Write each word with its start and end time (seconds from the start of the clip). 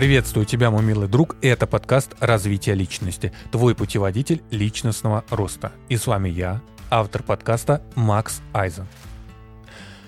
Приветствую 0.00 0.46
тебя, 0.46 0.70
мой 0.70 0.82
милый 0.82 1.08
друг, 1.08 1.36
это 1.42 1.66
подкаст 1.66 2.14
«Развитие 2.20 2.74
личности», 2.74 3.34
твой 3.52 3.74
путеводитель 3.74 4.42
личностного 4.50 5.26
роста. 5.28 5.72
И 5.90 5.98
с 5.98 6.06
вами 6.06 6.30
я, 6.30 6.62
автор 6.88 7.22
подкаста 7.22 7.82
Макс 7.96 8.40
Айзен. 8.54 8.86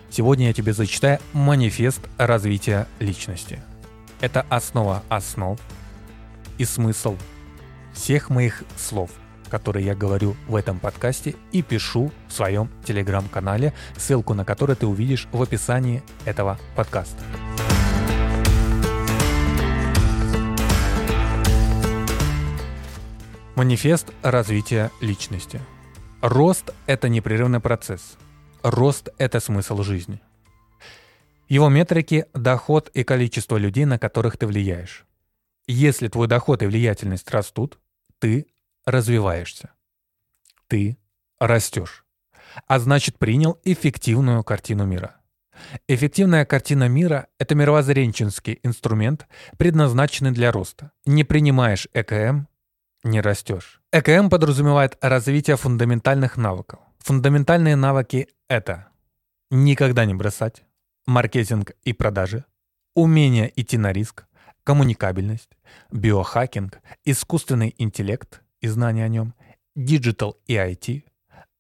Сегодня 0.09 0.46
я 0.46 0.55
тебе 0.55 0.73
зачитаю 0.73 1.18
манифест 1.34 2.00
развития 2.16 2.88
личности. 3.00 3.60
Это 4.23 4.46
основа 4.48 5.02
основ 5.10 5.60
и 6.56 6.64
смысл 6.64 7.18
всех 7.93 8.30
моих 8.30 8.64
слов, 8.79 9.11
которые 9.50 9.84
я 9.84 9.95
говорю 9.95 10.36
в 10.48 10.56
этом 10.56 10.79
подкасте 10.79 11.34
и 11.52 11.61
пишу 11.61 12.11
в 12.29 12.32
своем 12.32 12.70
телеграм-канале, 12.86 13.74
ссылку 13.98 14.32
на 14.32 14.46
который 14.46 14.74
ты 14.74 14.87
увидишь 14.87 15.29
в 15.32 15.43
описании 15.43 16.02
этого 16.24 16.59
подкаста. 16.77 17.23
Манифест 23.55 24.11
развития 24.23 24.91
личности. 25.02 25.60
Рост– 26.23 26.70
это 26.87 27.10
непрерывный 27.10 27.60
процесс. 27.60 28.16
Рост– 28.62 29.10
это 29.19 29.41
смысл 29.41 29.83
жизни. 29.83 30.23
Его 31.48 31.69
метрики– 31.69 32.24
доход 32.33 32.88
и 32.95 33.05
количество 33.05 33.59
людей, 33.59 33.84
на 33.84 33.98
которых 33.98 34.38
ты 34.38 34.46
влияешь. 34.46 35.05
Если 35.66 36.09
твой 36.09 36.29
доход 36.29 36.62
и 36.62 36.66
влиятельность 36.66 37.30
растут, 37.30 37.79
ты 38.19 38.46
развиваешься. 38.87 39.73
Ты 40.66 40.96
растешь. 41.38 42.07
А 42.66 42.79
значит, 42.79 43.19
принял 43.19 43.60
эффективную 43.65 44.45
картину 44.45 44.87
мира. 44.87 45.16
Эффективная 45.88 46.46
картина 46.46 46.88
мира– 46.88 47.26
это 47.38 47.54
мировоззренческий 47.54 48.60
инструмент, 48.63 49.26
предназначенный 49.59 50.30
для 50.30 50.52
роста. 50.52 50.93
Не 51.04 51.23
принимаешь 51.23 51.87
ЭКМ 51.93 52.46
не 53.02 53.20
растешь. 53.20 53.80
ЭКМ 53.92 54.28
подразумевает 54.28 54.96
развитие 55.00 55.56
фундаментальных 55.56 56.36
навыков. 56.36 56.80
Фундаментальные 56.98 57.76
навыки— 57.76 58.28
это 58.48 58.88
никогда 59.50 60.04
не 60.04 60.14
бросать, 60.14 60.64
маркетинг 61.06 61.73
и 61.82 61.92
продажи, 61.92 62.45
умение 62.95 63.52
идти 63.56 63.76
на 63.76 63.92
риск, 63.92 64.26
коммуникабельность, 64.64 65.50
биохакинг, 65.91 66.80
искусственный 67.04 67.75
интеллект 67.78 68.42
и 68.60 68.69
знания 68.69 69.04
о 69.04 69.08
нем, 69.08 69.34
digital 69.75 70.38
и 70.47 70.54
IT, 70.54 71.04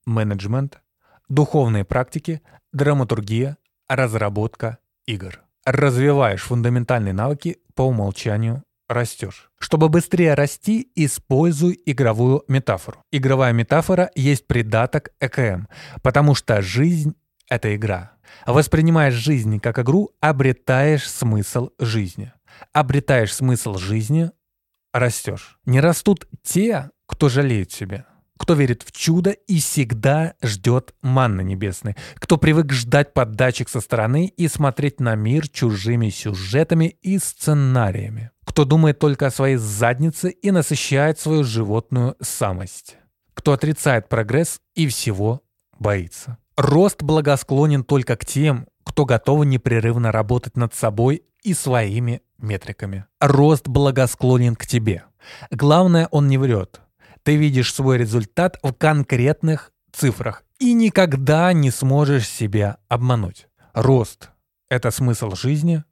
менеджмент, 0.06 0.80
духовные 1.28 1.84
практики, 1.84 2.42
драматургия, 2.72 3.58
разработка 3.88 4.78
игр. 5.06 5.42
Развиваешь 5.64 6.42
фундаментальные 6.42 7.12
навыки 7.12 7.58
по 7.74 7.82
умолчанию 7.82 8.64
растешь. 8.88 9.50
Чтобы 9.58 9.88
быстрее 9.88 10.34
расти, 10.34 10.90
используй 10.94 11.80
игровую 11.86 12.44
метафору. 12.48 13.02
Игровая 13.10 13.52
метафора 13.52 14.10
есть 14.14 14.46
придаток 14.46 15.10
ЭКМ, 15.20 15.66
потому 16.02 16.34
что 16.34 16.62
жизнь— 16.62 17.14
это 17.48 17.74
игра. 17.74 18.12
Воспринимаешь 18.46 19.14
жизнь 19.14 19.60
как 19.60 19.78
игру, 19.78 20.10
обретаешь 20.20 21.08
смысл 21.08 21.70
жизни. 21.78 22.32
Обретаешь 22.72 23.34
смысл 23.34 23.76
жизни— 23.76 24.30
растешь. 24.92 25.58
Не 25.64 25.80
растут 25.80 26.26
те, 26.42 26.90
кто 27.06 27.28
жалеет 27.28 27.72
себя 27.72 28.06
кто 28.42 28.54
верит 28.54 28.82
в 28.82 28.90
чудо 28.90 29.30
и 29.30 29.60
всегда 29.60 30.34
ждет 30.42 30.96
манны 31.00 31.42
небесной, 31.42 31.94
кто 32.16 32.38
привык 32.38 32.72
ждать 32.72 33.14
поддачек 33.14 33.68
со 33.68 33.80
стороны 33.80 34.26
и 34.36 34.48
смотреть 34.48 34.98
на 34.98 35.14
мир 35.14 35.48
чужими 35.48 36.10
сюжетами 36.10 36.96
и 37.02 37.20
сценариями, 37.20 38.31
кто 38.52 38.66
думает 38.66 38.98
только 38.98 39.28
о 39.28 39.30
своей 39.30 39.56
заднице 39.56 40.28
и 40.28 40.50
насыщает 40.50 41.18
свою 41.18 41.42
животную 41.42 42.16
самость, 42.20 42.98
кто 43.32 43.54
отрицает 43.54 44.10
прогресс 44.10 44.60
и 44.74 44.86
всего 44.88 45.40
боится. 45.78 46.36
Рост 46.58 47.02
благосклонен 47.02 47.82
только 47.82 48.14
к 48.14 48.26
тем, 48.26 48.66
кто 48.84 49.06
готов 49.06 49.46
непрерывно 49.46 50.12
работать 50.12 50.54
над 50.54 50.74
собой 50.74 51.22
и 51.42 51.54
своими 51.54 52.20
метриками. 52.36 53.06
Рост 53.20 53.68
благосклонен 53.68 54.54
к 54.54 54.66
тебе. 54.66 55.04
Главное, 55.50 56.08
он 56.10 56.28
не 56.28 56.36
врет. 56.36 56.82
Ты 57.22 57.36
видишь 57.36 57.72
свой 57.72 57.96
результат 57.96 58.58
в 58.62 58.74
конкретных 58.74 59.72
цифрах 59.92 60.44
и 60.58 60.74
никогда 60.74 61.54
не 61.54 61.70
сможешь 61.70 62.28
себя 62.28 62.76
обмануть. 62.90 63.48
Рост– 63.72 64.28
это 64.68 64.90
смысл 64.90 65.30
жизни, 65.34 65.84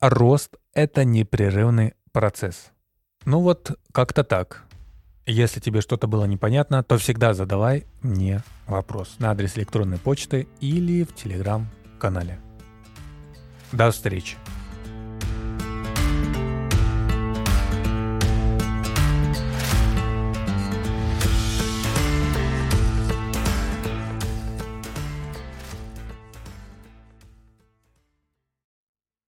рост– 0.00 0.56
это 0.74 1.04
непрерывный 1.04 1.94
процесс. 2.18 2.72
Ну 3.26 3.38
вот 3.42 3.78
как-то 3.92 4.24
так. 4.24 4.64
Если 5.24 5.60
тебе 5.60 5.80
что-то 5.80 6.08
было 6.08 6.24
непонятно, 6.24 6.82
то 6.82 6.98
всегда 6.98 7.32
задавай 7.32 7.86
мне 8.02 8.42
вопрос 8.66 9.20
на 9.20 9.30
адрес 9.30 9.56
электронной 9.56 9.98
почты 9.98 10.48
или 10.58 11.04
в 11.04 11.14
телеграм-канале. 11.14 12.40
До 13.70 13.92
встречи! 13.92 14.36